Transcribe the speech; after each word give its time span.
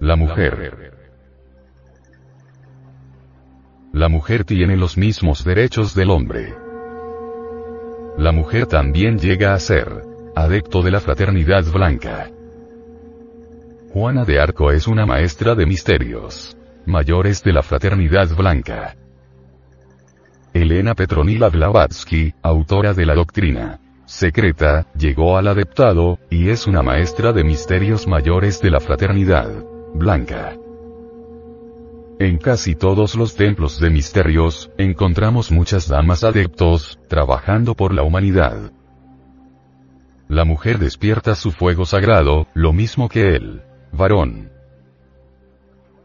La 0.00 0.16
mujer. 0.16 0.94
La 3.92 4.08
mujer 4.08 4.44
tiene 4.44 4.74
los 4.78 4.96
mismos 4.96 5.44
derechos 5.44 5.94
del 5.94 6.08
hombre. 6.08 6.54
La 8.16 8.32
mujer 8.32 8.64
también 8.64 9.18
llega 9.18 9.52
a 9.52 9.58
ser 9.58 10.02
adepto 10.34 10.80
de 10.80 10.90
la 10.90 11.00
fraternidad 11.00 11.66
blanca. 11.70 12.30
Juana 13.92 14.24
de 14.24 14.40
Arco 14.40 14.70
es 14.72 14.88
una 14.88 15.04
maestra 15.04 15.54
de 15.54 15.66
misterios 15.66 16.56
mayores 16.86 17.42
de 17.42 17.52
la 17.52 17.62
fraternidad 17.62 18.34
blanca. 18.34 18.96
Elena 20.54 20.94
Petronila 20.94 21.50
Blavatsky, 21.50 22.32
autora 22.40 22.94
de 22.94 23.04
la 23.04 23.14
doctrina 23.14 23.80
secreta, 24.06 24.86
llegó 24.96 25.36
al 25.36 25.46
adeptado, 25.46 26.18
y 26.30 26.48
es 26.48 26.66
una 26.66 26.82
maestra 26.82 27.34
de 27.34 27.44
misterios 27.44 28.08
mayores 28.08 28.62
de 28.62 28.70
la 28.70 28.80
fraternidad 28.80 29.69
blanca. 29.94 30.56
En 32.18 32.36
casi 32.36 32.74
todos 32.74 33.14
los 33.14 33.34
templos 33.34 33.80
de 33.80 33.88
misterios, 33.88 34.70
encontramos 34.76 35.50
muchas 35.50 35.88
damas 35.88 36.22
adeptos, 36.22 36.98
trabajando 37.08 37.74
por 37.74 37.94
la 37.94 38.02
humanidad. 38.02 38.72
La 40.28 40.44
mujer 40.44 40.78
despierta 40.78 41.34
su 41.34 41.50
fuego 41.50 41.86
sagrado, 41.86 42.46
lo 42.54 42.72
mismo 42.72 43.08
que 43.08 43.34
el 43.36 43.62
varón. 43.90 44.50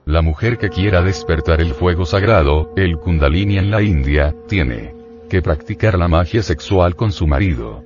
La 0.06 0.22
mujer 0.22 0.58
que 0.58 0.70
quiera 0.70 1.02
despertar 1.02 1.60
el 1.60 1.74
fuego 1.74 2.06
sagrado, 2.06 2.72
el 2.78 2.98
kundalini 2.98 3.58
en 3.58 3.70
la 3.70 3.82
India, 3.82 4.34
tiene 4.48 4.96
que 5.30 5.42
practicar 5.42 5.98
la 5.98 6.08
magia 6.08 6.44
sexual 6.44 6.96
con 6.96 7.12
su 7.12 7.28
marido. 7.28 7.84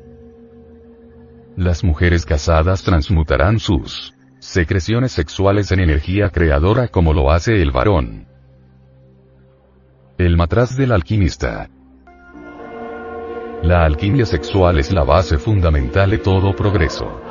Las 1.56 1.84
mujeres 1.84 2.26
casadas 2.26 2.84
transmutarán 2.84 3.60
sus 3.60 4.14
secreciones 4.40 5.12
sexuales 5.12 5.72
en 5.72 5.82
energía 5.82 6.30
creadora 6.30 6.88
como 6.88 7.14
lo 7.14 7.32
hace 7.32 7.62
el 7.62 7.72
varón. 7.72 8.26
El 10.18 10.38
matraz 10.38 10.76
del 10.78 10.94
alquimista. 10.94 11.70
La 13.62 13.84
alquimia 13.84 14.26
sexual 14.26 14.80
es 14.80 14.92
la 14.94 15.04
base 15.04 15.38
fundamental 15.38 16.12
de 16.12 16.18
todo 16.20 16.56
progreso. 16.56 17.22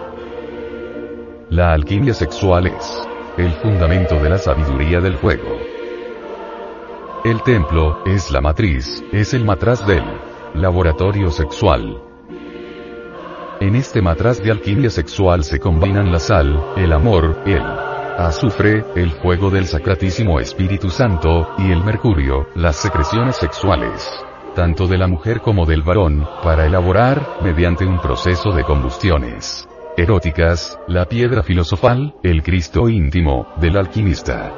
La 1.48 1.72
alquimia 1.72 2.12
sexual 2.12 2.66
es 2.66 3.08
el 3.38 3.52
fundamento 3.52 4.16
de 4.22 4.28
la 4.28 4.38
sabiduría 4.38 5.00
del 5.00 5.16
juego. 5.16 5.56
El 7.24 7.42
templo, 7.42 8.04
es 8.04 8.30
la 8.30 8.42
matriz, 8.42 9.02
es 9.12 9.32
el 9.32 9.44
matraz 9.44 9.86
del 9.86 10.04
laboratorio 10.54 11.30
sexual. 11.30 12.07
En 13.60 13.74
este 13.74 14.00
matraz 14.00 14.40
de 14.40 14.52
alquimia 14.52 14.88
sexual 14.88 15.42
se 15.42 15.58
combinan 15.58 16.12
la 16.12 16.20
sal, 16.20 16.74
el 16.76 16.92
amor, 16.92 17.42
el 17.44 17.60
azufre, 17.60 18.84
el 18.94 19.10
fuego 19.10 19.50
del 19.50 19.66
Sacratísimo 19.66 20.38
Espíritu 20.38 20.90
Santo, 20.90 21.54
y 21.58 21.72
el 21.72 21.82
mercurio, 21.82 22.46
las 22.54 22.76
secreciones 22.76 23.34
sexuales, 23.34 24.08
tanto 24.54 24.86
de 24.86 24.96
la 24.96 25.08
mujer 25.08 25.40
como 25.40 25.66
del 25.66 25.82
varón, 25.82 26.24
para 26.44 26.66
elaborar, 26.66 27.38
mediante 27.42 27.84
un 27.84 28.00
proceso 28.00 28.52
de 28.52 28.62
combustiones, 28.62 29.68
eróticas, 29.96 30.78
la 30.86 31.06
piedra 31.06 31.42
filosofal, 31.42 32.14
el 32.22 32.44
Cristo 32.44 32.88
íntimo, 32.88 33.48
del 33.56 33.76
alquimista. 33.76 34.52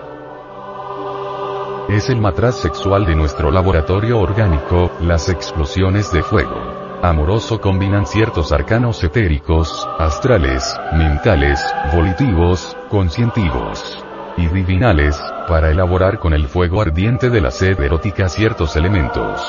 Es 1.88 2.10
el 2.10 2.20
matraz 2.20 2.56
sexual 2.56 3.06
de 3.06 3.16
nuestro 3.16 3.50
laboratorio 3.50 4.18
orgánico, 4.18 4.90
las 5.00 5.30
explosiones 5.30 6.12
de 6.12 6.22
fuego. 6.22 6.80
Amoroso 7.02 7.62
combinan 7.62 8.04
ciertos 8.04 8.52
arcanos 8.52 9.02
etéricos, 9.02 9.88
astrales, 9.98 10.78
mentales, 10.92 11.58
volitivos, 11.94 12.76
conscientivos 12.90 14.04
y 14.36 14.46
divinales, 14.48 15.18
para 15.48 15.70
elaborar 15.70 16.18
con 16.18 16.34
el 16.34 16.46
fuego 16.46 16.82
ardiente 16.82 17.30
de 17.30 17.40
la 17.40 17.50
sed 17.50 17.80
erótica 17.80 18.28
ciertos 18.28 18.77
elementos 18.77 19.40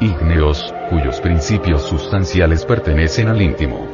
ígneos, 0.00 0.72
cuyos 0.88 1.20
principios 1.20 1.82
sustanciales 1.82 2.64
pertenecen 2.64 3.26
al 3.26 3.42
íntimo. 3.42 3.88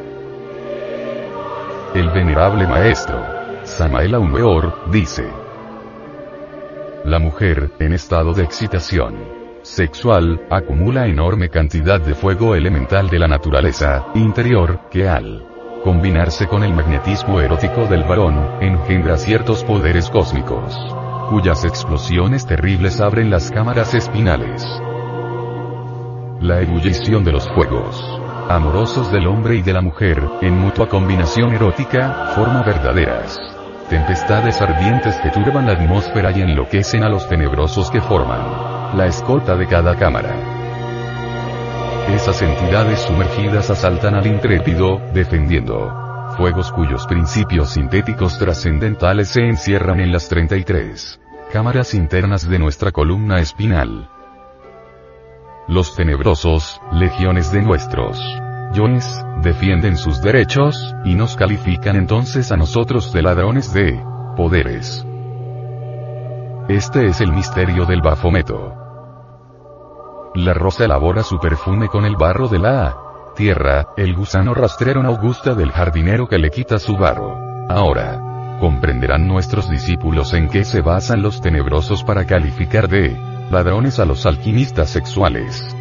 El 1.94 2.10
venerable 2.10 2.66
maestro, 2.66 3.24
Samael 3.64 4.14
Aumeor, 4.14 4.90
dice, 4.90 5.26
la 7.04 7.18
mujer, 7.18 7.72
en 7.78 7.94
estado 7.94 8.34
de 8.34 8.44
excitación 8.44 9.35
sexual, 9.66 10.46
acumula 10.48 11.06
enorme 11.06 11.50
cantidad 11.50 12.00
de 12.00 12.14
fuego 12.14 12.54
elemental 12.54 13.08
de 13.08 13.18
la 13.18 13.26
naturaleza 13.26 14.06
interior, 14.14 14.88
que 14.90 15.08
al 15.08 15.44
combinarse 15.82 16.46
con 16.46 16.62
el 16.62 16.72
magnetismo 16.72 17.40
erótico 17.40 17.86
del 17.86 18.04
varón, 18.04 18.58
engendra 18.60 19.18
ciertos 19.18 19.64
poderes 19.64 20.08
cósmicos, 20.08 20.74
cuyas 21.30 21.64
explosiones 21.64 22.46
terribles 22.46 23.00
abren 23.00 23.28
las 23.28 23.50
cámaras 23.50 23.92
espinales. 23.94 24.64
La 26.40 26.60
ebullición 26.60 27.24
de 27.24 27.32
los 27.32 27.48
fuegos 27.50 28.02
amorosos 28.48 29.10
del 29.10 29.26
hombre 29.26 29.56
y 29.56 29.62
de 29.62 29.72
la 29.72 29.80
mujer, 29.80 30.22
en 30.40 30.56
mutua 30.56 30.88
combinación 30.88 31.52
erótica, 31.52 32.32
forma 32.36 32.62
verdaderas 32.62 33.38
tempestades 33.90 34.60
ardientes 34.60 35.16
que 35.16 35.30
turban 35.30 35.66
la 35.66 35.72
atmósfera 35.72 36.32
y 36.32 36.40
enloquecen 36.40 37.04
a 37.04 37.08
los 37.08 37.28
tenebrosos 37.28 37.88
que 37.88 38.00
forman 38.00 38.75
la 38.94 39.06
escolta 39.06 39.56
de 39.56 39.66
cada 39.66 39.96
cámara. 39.96 40.34
Esas 42.14 42.40
entidades 42.42 43.00
sumergidas 43.00 43.70
asaltan 43.70 44.14
al 44.14 44.26
intrépido, 44.26 45.00
defendiendo 45.12 45.92
fuegos 46.36 46.70
cuyos 46.72 47.06
principios 47.06 47.70
sintéticos 47.70 48.38
trascendentales 48.38 49.28
se 49.28 49.40
encierran 49.40 50.00
en 50.00 50.12
las 50.12 50.28
33 50.28 51.20
cámaras 51.52 51.94
internas 51.94 52.48
de 52.48 52.58
nuestra 52.58 52.92
columna 52.92 53.40
espinal. 53.40 54.10
Los 55.68 55.96
tenebrosos, 55.96 56.80
legiones 56.92 57.50
de 57.52 57.62
nuestros 57.62 58.20
yoes, 58.74 59.24
defienden 59.42 59.96
sus 59.96 60.20
derechos, 60.20 60.94
y 61.04 61.14
nos 61.14 61.36
califican 61.36 61.96
entonces 61.96 62.52
a 62.52 62.56
nosotros 62.56 63.12
de 63.12 63.22
ladrones 63.22 63.72
de 63.72 63.98
poderes. 64.36 65.06
Este 66.68 67.06
es 67.06 67.20
el 67.20 67.32
misterio 67.32 67.86
del 67.86 68.02
Bafometo. 68.02 68.74
La 70.34 70.52
rosa 70.52 70.84
elabora 70.84 71.22
su 71.22 71.38
perfume 71.38 71.86
con 71.86 72.04
el 72.04 72.16
barro 72.16 72.48
de 72.48 72.58
la 72.58 72.96
tierra, 73.36 73.90
el 73.96 74.16
gusano 74.16 74.52
rastrero 74.52 75.00
no 75.00 75.16
gusta 75.16 75.54
del 75.54 75.70
jardinero 75.70 76.26
que 76.26 76.38
le 76.38 76.50
quita 76.50 76.80
su 76.80 76.96
barro. 76.96 77.36
Ahora, 77.68 78.58
comprenderán 78.58 79.28
nuestros 79.28 79.70
discípulos 79.70 80.34
en 80.34 80.48
qué 80.48 80.64
se 80.64 80.80
basan 80.80 81.22
los 81.22 81.40
tenebrosos 81.40 82.02
para 82.02 82.26
calificar 82.26 82.88
de 82.88 83.16
ladrones 83.52 84.00
a 84.00 84.04
los 84.04 84.26
alquimistas 84.26 84.90
sexuales. 84.90 85.72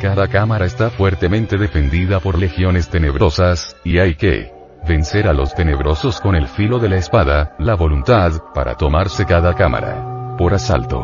Cada 0.00 0.28
cámara 0.28 0.66
está 0.66 0.90
fuertemente 0.90 1.56
defendida 1.56 2.20
por 2.20 2.38
legiones 2.38 2.90
tenebrosas, 2.90 3.74
y 3.82 3.98
hay 3.98 4.14
que 4.14 4.53
vencer 4.84 5.28
a 5.28 5.32
los 5.32 5.54
tenebrosos 5.54 6.20
con 6.20 6.34
el 6.34 6.46
filo 6.46 6.78
de 6.78 6.88
la 6.88 6.96
espada, 6.96 7.54
la 7.58 7.74
voluntad, 7.74 8.32
para 8.54 8.74
tomarse 8.74 9.24
cada 9.24 9.54
cámara 9.54 10.36
por 10.36 10.54
asalto. 10.54 11.02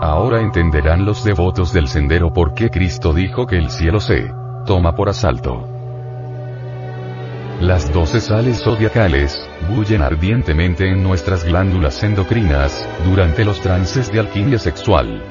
Ahora 0.00 0.40
entenderán 0.40 1.04
los 1.04 1.24
devotos 1.24 1.72
del 1.72 1.88
sendero 1.88 2.32
por 2.32 2.54
qué 2.54 2.70
Cristo 2.70 3.12
dijo 3.12 3.46
que 3.46 3.56
el 3.56 3.70
cielo 3.70 4.00
se 4.00 4.32
toma 4.66 4.94
por 4.94 5.08
asalto. 5.08 5.68
Las 7.60 7.92
doce 7.92 8.20
sales 8.20 8.62
zodiacales, 8.62 9.48
bullen 9.68 10.02
ardientemente 10.02 10.88
en 10.88 11.02
nuestras 11.02 11.44
glándulas 11.44 12.02
endocrinas, 12.02 12.88
durante 13.04 13.44
los 13.44 13.60
trances 13.60 14.10
de 14.10 14.18
alquimia 14.18 14.58
sexual. 14.58 15.22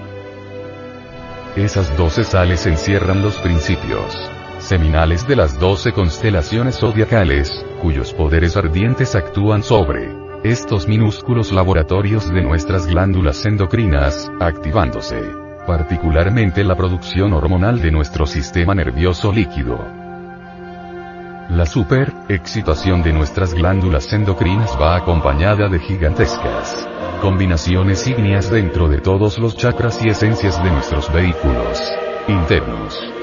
Esas 1.58 1.96
doce 1.98 2.24
sales 2.24 2.66
encierran 2.66 3.22
los 3.22 3.36
principios 3.38 4.32
seminales 4.62 5.28
de 5.28 5.36
las 5.36 5.60
doce 5.60 5.92
constelaciones 5.92 6.78
zodiacales, 6.78 7.66
cuyos 7.82 8.14
poderes 8.14 8.56
ardientes 8.56 9.16
actúan 9.16 9.64
sobre 9.64 10.10
estos 10.44 10.88
minúsculos 10.88 11.52
laboratorios 11.52 12.32
de 12.32 12.42
nuestras 12.42 12.88
glándulas 12.88 13.46
endocrinas, 13.46 14.32
activándose 14.40 15.22
particularmente 15.68 16.64
la 16.64 16.76
producción 16.76 17.34
hormonal 17.34 17.82
de 17.82 17.92
nuestro 17.92 18.26
sistema 18.26 18.74
nervioso 18.74 19.32
líquido. 19.32 19.78
La 21.50 21.66
super 21.66 22.12
excitación 22.30 23.04
de 23.04 23.14
nuestras 23.14 23.54
glándulas 23.54 24.12
endocrinas 24.14 24.76
va 24.82 24.96
acompañada 24.96 25.68
de 25.68 25.80
gigantescas 25.80 26.88
combinaciones 27.22 28.08
ígneas 28.08 28.50
dentro 28.50 28.90
de 28.90 29.00
todos 29.00 29.38
los 29.38 29.56
chakras 29.56 30.04
y 30.04 30.10
esencias 30.10 30.62
de 30.64 30.72
nuestros 30.72 31.14
vehículos 31.14 31.80
internos. 32.28 33.21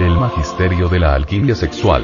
El 0.00 0.16
magisterio 0.16 0.88
de 0.88 0.98
la 0.98 1.14
alquimia 1.14 1.54
sexual. 1.54 2.02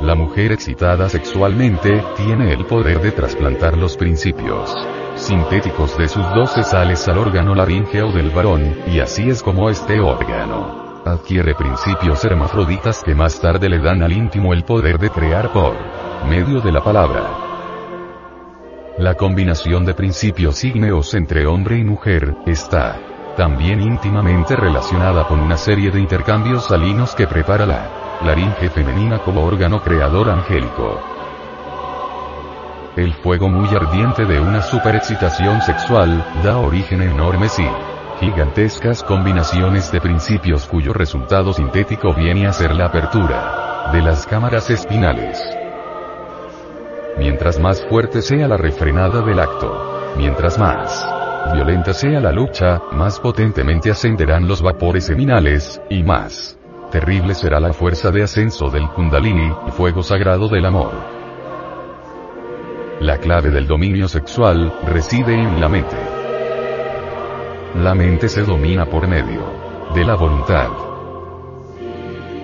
La 0.00 0.14
mujer 0.14 0.52
excitada 0.52 1.10
sexualmente 1.10 2.02
tiene 2.16 2.54
el 2.54 2.64
poder 2.64 3.02
de 3.02 3.12
trasplantar 3.12 3.76
los 3.76 3.94
principios 3.94 4.74
sintéticos 5.14 5.98
de 5.98 6.08
sus 6.08 6.26
doce 6.34 6.64
sales 6.64 7.06
al 7.06 7.18
órgano 7.18 7.54
laríngeo 7.54 8.12
del 8.12 8.30
varón, 8.30 8.78
y 8.86 9.00
así 9.00 9.28
es 9.28 9.42
como 9.42 9.68
este 9.68 10.00
órgano 10.00 11.02
adquiere 11.04 11.54
principios 11.54 12.24
hermafroditas 12.24 13.02
que 13.04 13.14
más 13.14 13.38
tarde 13.38 13.68
le 13.68 13.78
dan 13.78 14.02
al 14.02 14.12
íntimo 14.12 14.54
el 14.54 14.64
poder 14.64 14.98
de 14.98 15.10
crear 15.10 15.52
por 15.52 15.74
medio 16.26 16.62
de 16.62 16.72
la 16.72 16.82
palabra. 16.82 17.24
La 18.96 19.14
combinación 19.16 19.84
de 19.84 19.92
principios 19.92 20.64
ígneos 20.64 21.12
entre 21.12 21.46
hombre 21.46 21.76
y 21.76 21.84
mujer, 21.84 22.34
está 22.46 23.13
también 23.36 23.80
íntimamente 23.80 24.56
relacionada 24.56 25.26
con 25.26 25.40
una 25.40 25.56
serie 25.56 25.90
de 25.90 26.00
intercambios 26.00 26.66
salinos 26.66 27.14
que 27.14 27.26
prepara 27.26 27.66
la 27.66 28.20
laringe 28.22 28.70
femenina 28.70 29.18
como 29.18 29.44
órgano 29.44 29.82
creador 29.82 30.30
angélico. 30.30 31.00
El 32.96 33.12
fuego 33.14 33.48
muy 33.48 33.68
ardiente 33.74 34.24
de 34.24 34.38
una 34.38 34.62
superexcitación 34.62 35.60
sexual, 35.62 36.24
da 36.44 36.58
origen 36.58 37.00
a 37.00 37.04
enormes 37.06 37.58
y 37.58 37.68
gigantescas 38.20 39.02
combinaciones 39.02 39.90
de 39.90 40.00
principios 40.00 40.66
cuyo 40.66 40.92
resultado 40.92 41.52
sintético 41.52 42.14
viene 42.14 42.46
a 42.46 42.52
ser 42.52 42.74
la 42.74 42.86
apertura 42.86 43.90
de 43.92 44.00
las 44.00 44.26
cámaras 44.26 44.70
espinales. 44.70 45.42
Mientras 47.18 47.58
más 47.58 47.84
fuerte 47.86 48.22
sea 48.22 48.46
la 48.46 48.56
refrenada 48.56 49.22
del 49.22 49.40
acto, 49.40 50.14
mientras 50.16 50.58
más 50.58 51.13
violenta 51.52 51.92
sea 51.92 52.20
la 52.20 52.32
lucha, 52.32 52.80
más 52.92 53.20
potentemente 53.20 53.90
ascenderán 53.90 54.48
los 54.48 54.62
vapores 54.62 55.04
seminales, 55.04 55.80
y 55.90 56.02
más 56.02 56.58
terrible 56.90 57.34
será 57.34 57.58
la 57.58 57.72
fuerza 57.72 58.12
de 58.12 58.22
ascenso 58.22 58.70
del 58.70 58.88
kundalini, 58.90 59.52
fuego 59.72 60.02
sagrado 60.02 60.48
del 60.48 60.64
amor. 60.64 60.92
La 63.00 63.18
clave 63.18 63.50
del 63.50 63.66
dominio 63.66 64.06
sexual, 64.06 64.72
reside 64.86 65.34
en 65.34 65.60
la 65.60 65.68
mente. 65.68 65.96
La 67.82 67.94
mente 67.94 68.28
se 68.28 68.44
domina 68.44 68.86
por 68.86 69.08
medio 69.08 69.42
de 69.92 70.04
la 70.04 70.14
voluntad. 70.14 70.68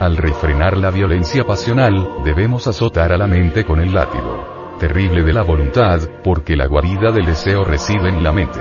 Al 0.01 0.17
refrenar 0.17 0.77
la 0.77 0.91
violencia 0.91 1.45
pasional, 1.45 2.25
debemos 2.25 2.67
azotar 2.67 3.13
a 3.13 3.17
la 3.17 3.29
mente 3.29 3.65
con 3.65 3.81
el 3.81 3.95
látigo 3.95 4.51
terrible 4.81 5.23
de 5.23 5.35
la 5.35 5.43
voluntad, 5.43 6.01
porque 6.25 6.57
la 6.57 6.67
guarida 6.67 7.13
del 7.13 7.27
deseo 7.27 7.65
reside 7.65 8.09
en 8.09 8.25
la 8.25 8.33
mente. 8.33 8.59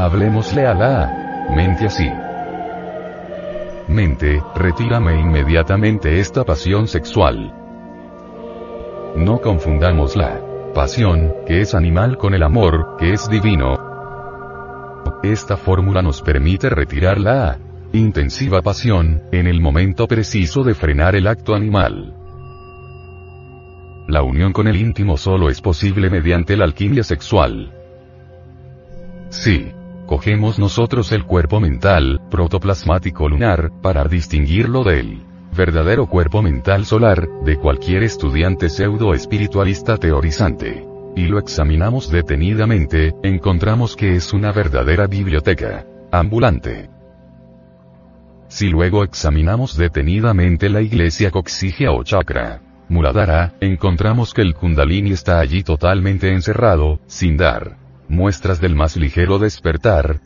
Hablemosle 0.00 0.66
a 0.66 0.72
la 0.72 1.46
mente 1.54 1.84
así. 1.84 2.08
Mente, 3.86 4.42
retírame 4.54 5.20
inmediatamente 5.20 6.20
esta 6.20 6.42
pasión 6.42 6.88
sexual. 6.88 7.52
No 9.14 9.42
confundamos 9.42 10.16
la 10.16 10.40
pasión, 10.74 11.34
que 11.46 11.60
es 11.60 11.74
animal, 11.74 12.16
con 12.16 12.32
el 12.32 12.42
amor, 12.42 12.96
que 12.98 13.12
es 13.12 13.28
divino. 13.28 13.76
Esta 15.22 15.58
fórmula 15.58 16.00
nos 16.00 16.22
permite 16.22 16.70
retirar 16.70 17.20
la 17.20 17.58
intensiva 17.92 18.62
pasión, 18.62 19.24
en 19.32 19.46
el 19.46 19.60
momento 19.60 20.08
preciso 20.08 20.62
de 20.62 20.74
frenar 20.74 21.14
el 21.14 21.26
acto 21.26 21.54
animal. 21.54 22.14
La 24.08 24.22
unión 24.22 24.54
con 24.54 24.66
el 24.66 24.76
íntimo 24.76 25.18
solo 25.18 25.50
es 25.50 25.60
posible 25.60 26.08
mediante 26.08 26.56
la 26.56 26.64
alquimia 26.64 27.02
sexual. 27.02 27.74
Sí 29.28 29.74
cogemos 30.10 30.58
nosotros 30.58 31.12
el 31.12 31.24
cuerpo 31.24 31.60
mental, 31.60 32.20
protoplasmático 32.32 33.28
lunar, 33.28 33.70
para 33.80 34.02
distinguirlo 34.02 34.82
del 34.82 35.22
verdadero 35.56 36.08
cuerpo 36.08 36.42
mental 36.42 36.84
solar, 36.84 37.28
de 37.44 37.56
cualquier 37.56 38.02
estudiante 38.02 38.68
pseudo 38.70 39.14
espiritualista 39.14 39.98
teorizante. 39.98 40.84
Y 41.14 41.26
lo 41.26 41.38
examinamos 41.38 42.10
detenidamente, 42.10 43.14
encontramos 43.22 43.94
que 43.94 44.16
es 44.16 44.32
una 44.32 44.50
verdadera 44.50 45.06
biblioteca 45.06 45.86
ambulante. 46.10 46.90
Si 48.48 48.68
luego 48.68 49.04
examinamos 49.04 49.76
detenidamente 49.76 50.68
la 50.70 50.80
iglesia 50.80 51.30
coxigia 51.30 51.92
o 51.92 52.02
chakra, 52.02 52.60
Muladhara, 52.88 53.54
encontramos 53.60 54.34
que 54.34 54.42
el 54.42 54.54
kundalini 54.54 55.12
está 55.12 55.38
allí 55.38 55.62
totalmente 55.62 56.32
encerrado, 56.32 56.98
sin 57.06 57.36
dar 57.36 57.79
muestras 58.10 58.60
del 58.60 58.74
más 58.74 58.96
ligero 58.96 59.38
despertar. 59.38 60.20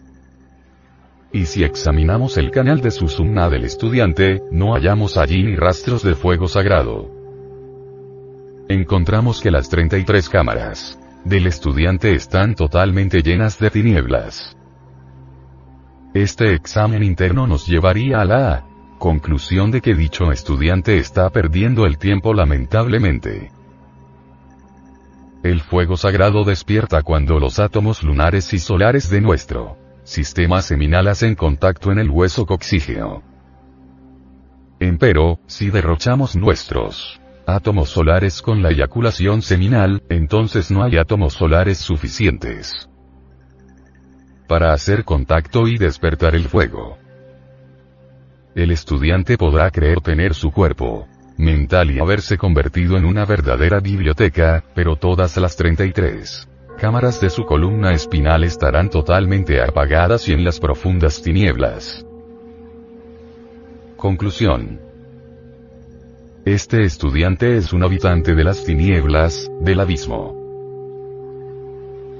Y 1.32 1.46
si 1.46 1.62
examinamos 1.62 2.38
el 2.38 2.50
canal 2.50 2.80
de 2.80 2.90
Susumna 2.90 3.50
del 3.50 3.64
estudiante, 3.64 4.42
no 4.50 4.72
hallamos 4.72 5.16
allí 5.16 5.42
ni 5.42 5.54
rastros 5.54 6.02
de 6.02 6.14
fuego 6.14 6.48
sagrado. 6.48 7.10
Encontramos 8.68 9.40
que 9.40 9.50
las 9.50 9.68
33 9.68 10.28
cámaras 10.28 10.98
del 11.24 11.46
estudiante 11.46 12.14
están 12.14 12.54
totalmente 12.54 13.22
llenas 13.22 13.58
de 13.58 13.70
tinieblas. 13.70 14.56
Este 16.14 16.54
examen 16.54 17.02
interno 17.02 17.46
nos 17.46 17.66
llevaría 17.66 18.20
a 18.20 18.24
la 18.24 18.64
conclusión 18.98 19.70
de 19.70 19.80
que 19.80 19.94
dicho 19.94 20.32
estudiante 20.32 20.96
está 20.96 21.28
perdiendo 21.30 21.84
el 21.84 21.98
tiempo 21.98 22.32
lamentablemente. 22.32 23.50
El 25.44 25.60
fuego 25.60 25.98
sagrado 25.98 26.42
despierta 26.44 27.02
cuando 27.02 27.38
los 27.38 27.58
átomos 27.58 28.02
lunares 28.02 28.54
y 28.54 28.58
solares 28.58 29.10
de 29.10 29.20
nuestro 29.20 29.76
sistema 30.02 30.62
seminal 30.62 31.06
hacen 31.06 31.34
contacto 31.34 31.92
en 31.92 31.98
el 31.98 32.08
hueso 32.08 32.46
coxígeo. 32.46 33.22
Empero, 34.80 35.40
si 35.46 35.68
derrochamos 35.68 36.34
nuestros 36.34 37.20
átomos 37.46 37.90
solares 37.90 38.40
con 38.40 38.62
la 38.62 38.70
eyaculación 38.70 39.42
seminal, 39.42 40.02
entonces 40.08 40.70
no 40.70 40.82
hay 40.82 40.96
átomos 40.96 41.34
solares 41.34 41.76
suficientes 41.76 42.88
para 44.48 44.72
hacer 44.72 45.04
contacto 45.04 45.68
y 45.68 45.76
despertar 45.76 46.34
el 46.34 46.48
fuego. 46.48 46.96
El 48.54 48.70
estudiante 48.70 49.36
podrá 49.36 49.70
creer 49.70 50.00
tener 50.00 50.32
su 50.32 50.50
cuerpo 50.50 51.06
mental 51.36 51.90
y 51.90 51.98
haberse 51.98 52.38
convertido 52.38 52.96
en 52.96 53.04
una 53.04 53.24
verdadera 53.24 53.80
biblioteca, 53.80 54.64
pero 54.74 54.96
todas 54.96 55.36
las 55.36 55.56
33 55.56 56.48
cámaras 56.78 57.20
de 57.20 57.30
su 57.30 57.44
columna 57.44 57.92
espinal 57.92 58.44
estarán 58.44 58.90
totalmente 58.90 59.62
apagadas 59.62 60.28
y 60.28 60.32
en 60.32 60.44
las 60.44 60.60
profundas 60.60 61.22
tinieblas. 61.22 62.04
Conclusión. 63.96 64.80
Este 66.44 66.82
estudiante 66.84 67.56
es 67.56 67.72
un 67.72 67.84
habitante 67.84 68.34
de 68.34 68.44
las 68.44 68.64
tinieblas, 68.64 69.50
del 69.60 69.80
abismo. 69.80 70.34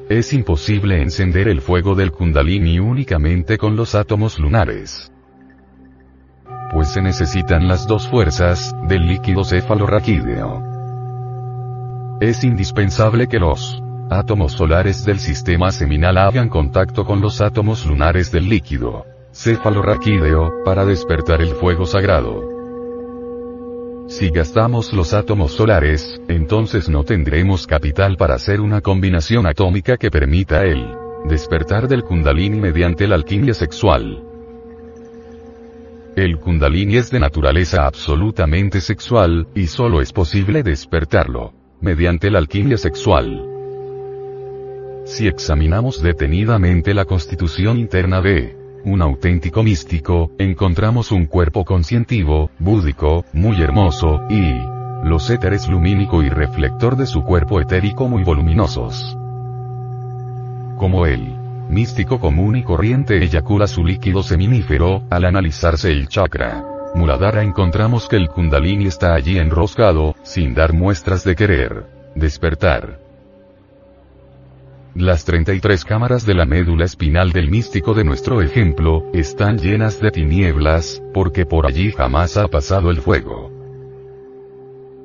Es 0.09 0.33
imposible 0.33 1.03
encender 1.03 1.49
el 1.49 1.61
fuego 1.61 1.95
del 1.95 2.13
kundalini 2.13 2.79
únicamente 2.79 3.59
con 3.59 3.77
los 3.77 3.95
átomos 3.95 4.39
lunares 4.39 5.11
pues 6.73 6.89
se 6.89 7.03
necesitan 7.03 7.69
las 7.69 7.87
dos 7.87 8.09
fuerzas, 8.09 8.75
del 8.89 9.07
líquido 9.07 9.45
cefalorraquídeo. 9.45 10.63
Es 12.21 12.45
indispensable 12.45 13.27
que 13.29 13.39
los 13.39 13.83
átomos 14.11 14.53
solares 14.53 15.05
del 15.05 15.19
sistema 15.19 15.73
seminal 15.73 16.19
hagan 16.19 16.49
contacto 16.49 17.05
con 17.05 17.21
los 17.21 17.41
átomos 17.41 17.87
lunares 17.87 18.31
del 18.31 18.49
líquido 18.49 19.05
cefalorraquídeo, 19.35 20.63
para 20.65 20.85
despertar 20.85 21.43
el 21.43 21.55
fuego 21.55 21.87
sagrado. 21.87 22.49
Si 24.07 24.31
gastamos 24.31 24.93
los 24.93 25.13
átomos 25.13 25.53
solares, 25.53 26.21
entonces 26.29 26.89
no 26.89 27.05
tendremos 27.05 27.67
capital 27.67 28.17
para 28.17 28.35
hacer 28.35 28.61
una 28.61 28.81
combinación 28.81 29.47
atómica 29.47 29.97
que 29.97 30.11
permita 30.11 30.63
el 30.63 30.95
despertar 31.29 31.89
del 31.89 32.05
kundalini 32.05 32.61
mediante 32.61 33.09
la 33.09 33.17
alquimia 33.17 33.55
sexual. 33.55 34.34
El 36.17 36.39
kundalini 36.39 36.97
es 36.97 37.11
de 37.11 37.19
naturaleza 37.19 37.87
absolutamente 37.87 38.81
sexual, 38.81 39.49
y 39.53 39.67
solo 39.67 40.01
es 40.01 40.13
posible 40.13 40.63
despertarlo 40.63 41.53
mediante 41.81 42.31
la 42.31 42.39
alquimia 42.39 42.79
sexual. 42.79 43.45
Si 45.07 45.27
examinamos 45.27 46.01
detenidamente 46.01 46.95
la 46.95 47.05
constitución 47.05 47.79
interna 47.79 48.21
de 48.21 48.57
un 48.85 49.03
auténtico 49.03 49.65
místico, 49.65 50.31
encontramos 50.39 51.11
un 51.11 51.27
cuerpo 51.27 51.65
conscientivo, 51.65 52.49
búdico, 52.61 53.25
muy 53.33 53.61
hermoso, 53.61 54.23
y 54.31 54.55
los 55.03 55.29
éteres 55.31 55.69
lumínico 55.69 56.23
y 56.23 56.29
reflector 56.29 56.97
de 56.97 57.07
su 57.07 57.25
cuerpo 57.25 57.61
etérico 57.61 58.09
muy 58.09 58.23
voluminosos. 58.23 59.17
Como 60.79 61.07
él 61.07 61.44
místico 61.69 62.21
común 62.21 62.57
y 62.57 62.63
corriente 62.63 63.23
eyacula 63.23 63.67
su 63.67 63.85
líquido 63.85 64.23
seminífero, 64.23 65.05
al 65.11 65.25
analizarse 65.25 65.91
el 65.91 66.09
chakra. 66.09 66.65
Muladhara 66.95 67.43
encontramos 67.43 68.09
que 68.09 68.17
el 68.17 68.29
kundalini 68.29 68.87
está 68.87 69.15
allí 69.15 69.39
enroscado, 69.39 70.15
sin 70.23 70.55
dar 70.55 70.73
muestras 70.73 71.25
de 71.25 71.35
querer 71.35 71.87
despertar. 72.15 73.01
Las 74.95 75.25
33 75.25 75.85
cámaras 75.85 76.25
de 76.25 76.35
la 76.35 76.45
médula 76.45 76.85
espinal 76.85 77.33
del 77.33 77.51
místico 77.51 77.95
de 77.95 78.05
nuestro 78.05 78.43
ejemplo, 78.43 79.05
están 79.13 79.59
llenas 79.59 80.01
de 80.01 80.13
tinieblas, 80.13 81.03
porque 81.13 81.47
por 81.47 81.67
allí 81.67 81.91
jamás 81.91 82.37
ha 82.37 82.47
pasado 82.47 82.91
el 82.91 83.01
fuego. 83.01 83.51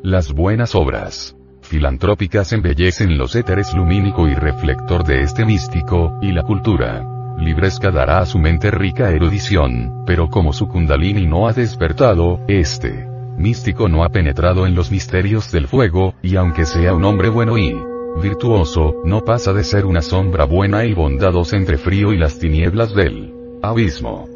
Las 0.04 0.32
buenas 0.32 0.76
obras 0.76 1.36
filantrópicas 1.70 2.52
embellecen 2.52 3.18
los 3.18 3.36
éteres 3.36 3.74
lumínico 3.76 4.28
y 4.28 4.34
reflector 4.34 5.04
de 5.04 5.22
este 5.22 5.46
místico, 5.46 6.18
y 6.22 6.32
la 6.32 6.42
cultura 6.42 7.06
Libresca 7.38 7.92
dará 7.92 8.20
a 8.20 8.26
su 8.26 8.38
mente 8.40 8.70
rica 8.70 9.12
erudición, 9.12 10.04
pero 10.06 10.30
como 10.30 10.52
su 10.52 10.68
kundalini 10.68 11.26
no 11.26 11.48
ha 11.48 11.54
despertado, 11.54 12.42
este 12.48 13.08
místico 13.38 13.88
no 13.88 14.04
ha 14.04 14.10
penetrado 14.10 14.66
en 14.66 14.76
los 14.76 14.92
misterios 14.92 15.52
del 15.52 15.68
fuego, 15.68 16.16
y 16.22 16.36
aunque 16.36 16.66
sea 16.66 16.94
un 16.94 17.06
hombre 17.06 17.30
bueno 17.30 17.58
y 17.58 17.74
virtuoso, 18.22 18.96
no 19.06 19.22
pasa 19.22 19.54
de 19.54 19.64
ser 19.64 19.86
una 19.86 20.02
sombra 20.02 20.44
buena 20.46 20.84
y 20.84 20.94
bondadosa 20.94 21.56
entre 21.56 21.78
frío 21.78 22.12
y 22.12 22.18
las 22.18 22.40
tinieblas 22.40 22.94
del 22.94 23.32
abismo. 23.62 24.28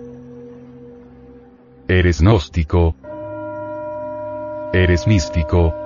¿Eres 1.87 2.21
gnóstico? 2.21 2.95
¿Eres 4.71 5.07
místico? 5.07 5.82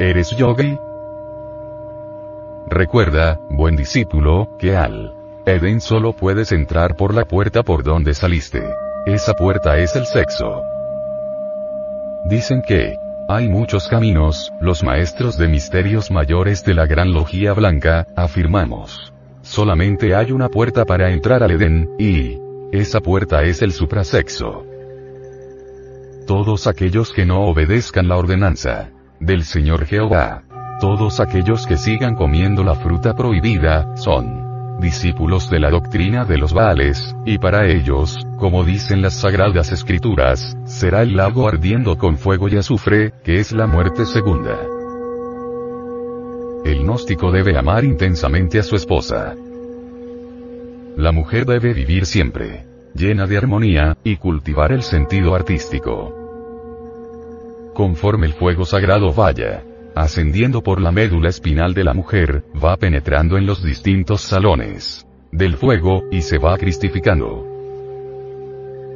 ¿Eres 0.00 0.30
yogi? 0.30 0.78
Recuerda, 2.68 3.38
buen 3.50 3.76
discípulo, 3.76 4.56
que 4.58 4.74
al 4.74 5.12
Edén 5.44 5.82
solo 5.82 6.14
puedes 6.14 6.52
entrar 6.52 6.96
por 6.96 7.12
la 7.12 7.26
puerta 7.26 7.62
por 7.62 7.84
donde 7.84 8.14
saliste. 8.14 8.62
Esa 9.04 9.34
puerta 9.34 9.76
es 9.76 9.94
el 9.96 10.06
sexo. 10.06 10.62
Dicen 12.24 12.62
que 12.66 12.96
hay 13.28 13.50
muchos 13.50 13.88
caminos, 13.88 14.50
los 14.62 14.82
maestros 14.82 15.36
de 15.36 15.48
misterios 15.48 16.10
mayores 16.10 16.64
de 16.64 16.72
la 16.72 16.86
Gran 16.86 17.12
Logía 17.12 17.52
Blanca, 17.52 18.06
afirmamos. 18.16 19.12
Solamente 19.42 20.14
hay 20.14 20.32
una 20.32 20.48
puerta 20.48 20.86
para 20.86 21.10
entrar 21.10 21.42
al 21.42 21.50
Edén, 21.50 21.90
y 21.98 22.38
esa 22.72 23.00
puerta 23.00 23.42
es 23.42 23.60
el 23.60 23.72
suprasexo. 23.72 24.64
Todos 26.26 26.66
aquellos 26.66 27.12
que 27.12 27.26
no 27.26 27.42
obedezcan 27.42 28.08
la 28.08 28.16
ordenanza 28.16 28.92
del 29.20 29.44
Señor 29.44 29.84
Jehová, 29.84 30.42
todos 30.80 31.20
aquellos 31.20 31.66
que 31.66 31.76
sigan 31.76 32.14
comiendo 32.14 32.64
la 32.64 32.74
fruta 32.74 33.14
prohibida, 33.14 33.94
son 33.96 34.78
discípulos 34.80 35.50
de 35.50 35.60
la 35.60 35.68
doctrina 35.68 36.24
de 36.24 36.38
los 36.38 36.54
Baales, 36.54 37.14
y 37.26 37.36
para 37.36 37.68
ellos, 37.68 38.26
como 38.38 38.64
dicen 38.64 39.02
las 39.02 39.12
sagradas 39.14 39.72
escrituras, 39.72 40.56
será 40.64 41.02
el 41.02 41.16
lago 41.16 41.46
ardiendo 41.46 41.98
con 41.98 42.16
fuego 42.16 42.48
y 42.48 42.56
azufre, 42.56 43.12
que 43.22 43.36
es 43.36 43.52
la 43.52 43.66
muerte 43.66 44.06
segunda. 44.06 44.58
El 46.64 46.82
gnóstico 46.82 47.30
debe 47.30 47.58
amar 47.58 47.84
intensamente 47.84 48.58
a 48.58 48.62
su 48.62 48.74
esposa. 48.74 49.34
La 50.96 51.12
mujer 51.12 51.44
debe 51.44 51.74
vivir 51.74 52.06
siempre, 52.06 52.64
llena 52.94 53.26
de 53.26 53.36
armonía, 53.36 53.98
y 54.02 54.16
cultivar 54.16 54.72
el 54.72 54.82
sentido 54.82 55.34
artístico. 55.34 56.19
Conforme 57.74 58.26
el 58.26 58.32
fuego 58.32 58.64
sagrado 58.64 59.12
vaya 59.12 59.64
ascendiendo 59.94 60.62
por 60.62 60.80
la 60.80 60.92
médula 60.92 61.28
espinal 61.28 61.74
de 61.74 61.84
la 61.84 61.94
mujer, 61.94 62.44
va 62.62 62.76
penetrando 62.76 63.36
en 63.36 63.46
los 63.46 63.62
distintos 63.62 64.20
salones 64.20 65.06
del 65.32 65.56
fuego, 65.56 66.04
y 66.10 66.22
se 66.22 66.38
va 66.38 66.56
cristificando. 66.58 67.46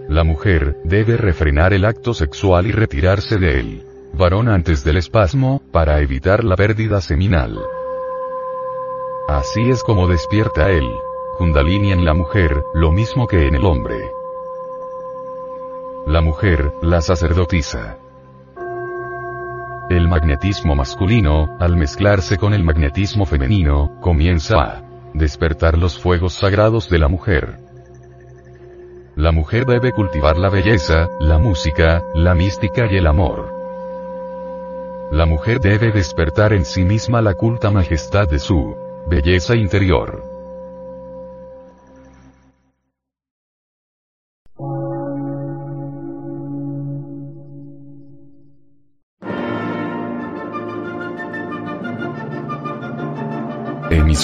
La 0.09 0.25
mujer, 0.25 0.79
debe 0.85 1.17
refrenar 1.17 1.73
el 1.73 1.85
acto 1.85 2.13
sexual 2.13 2.67
y 2.67 2.73
retirarse 2.73 3.39
de 3.39 3.61
él. 3.61 3.85
Varón 4.13 4.49
antes 4.49 4.85
del 4.85 4.97
espasmo, 4.97 5.63
para 5.73 6.01
evitar 6.01 6.45
la 6.45 6.57
pérdida 6.57 7.01
seminal. 7.01 7.59
Así 9.29 9.71
es 9.71 9.83
como 9.83 10.09
despierta 10.09 10.71
él. 10.71 10.89
Kundalini 11.39 11.93
en 11.93 12.05
la 12.05 12.15
mujer, 12.15 12.63
lo 12.75 12.93
mismo 12.93 13.27
que 13.27 13.47
en 13.47 13.55
el 13.55 13.65
hombre. 13.65 13.97
La 16.07 16.21
mujer, 16.21 16.73
la 16.83 17.01
sacerdotisa. 17.01 17.99
El 19.91 20.09
magnetismo 20.09 20.75
masculino, 20.75 21.59
al 21.61 21.77
mezclarse 21.77 22.39
con 22.39 22.55
el 22.55 22.65
magnetismo 22.65 23.27
femenino, 23.27 24.01
comienza 24.01 24.57
a 24.57 24.83
despertar 25.13 25.77
los 25.77 25.99
fuegos 25.99 26.33
sagrados 26.33 26.89
de 26.89 26.99
la 26.99 27.09
mujer. 27.09 27.59
La 29.15 29.31
mujer 29.31 29.67
debe 29.67 29.93
cultivar 29.93 30.39
la 30.39 30.49
belleza, 30.49 31.11
la 31.21 31.39
música, 31.39 32.03
la 32.15 32.35
mística 32.35 32.87
y 32.91 32.97
el 32.97 33.07
amor. 33.07 33.53
La 35.13 35.27
mujer 35.27 35.61
debe 35.61 35.93
despertar 35.93 36.55
en 36.55 36.65
sí 36.65 36.83
misma 36.83 37.21
la 37.21 37.35
culta 37.35 37.71
majestad 37.71 38.27
de 38.27 38.39
su 38.39 38.75
belleza 39.07 39.55
interior. 39.55 40.34